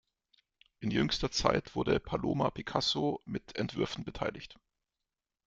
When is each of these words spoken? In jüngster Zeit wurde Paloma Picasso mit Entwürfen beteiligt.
In 0.79 0.89
jüngster 0.89 1.29
Zeit 1.29 1.75
wurde 1.75 1.99
Paloma 1.99 2.49
Picasso 2.49 3.21
mit 3.25 3.55
Entwürfen 3.55 4.03
beteiligt. 4.03 4.57